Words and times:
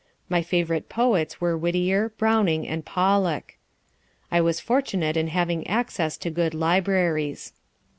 My 0.29 0.41
favorite 0.41 0.89
poets 0.89 1.39
were 1.39 1.55
Whittier, 1.55 2.09
Browning 2.17 2.67
and 2.67 2.83
Pollok. 2.83 3.55
I 4.31 4.41
was 4.41 4.59
fortunate 4.59 5.15
in 5.15 5.27
having 5.27 5.67
access 5.67 6.17
to 6.17 6.31
good 6.31 6.55
libraries. 6.55 7.53